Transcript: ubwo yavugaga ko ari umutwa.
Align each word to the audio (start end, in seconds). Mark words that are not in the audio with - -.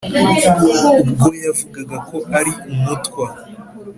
ubwo 1.01 1.29
yavugaga 1.43 1.97
ko 2.09 2.17
ari 2.37 2.51
umutwa. 2.71 3.25